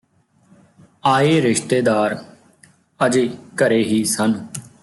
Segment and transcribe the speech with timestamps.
[1.05, 2.17] ਆਏ ਰਿਸ਼ਤੇਦਾਰ
[2.99, 3.29] ਅਜੇ
[3.55, 4.33] ਘਰੇ ਹੀ ਸਨ